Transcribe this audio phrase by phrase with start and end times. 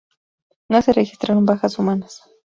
[0.67, 2.23] No se registraron bajas humanas.